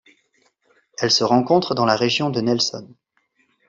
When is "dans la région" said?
1.75-2.31